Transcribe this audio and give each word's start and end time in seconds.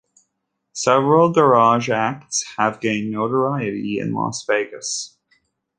Several 0.73 1.31
garage 1.31 1.87
acts 1.89 2.43
have 2.57 2.79
gained 2.79 3.11
notoriety 3.11 3.99
in 3.99 4.13
Las 4.13 4.43
Vegas. 4.47 5.15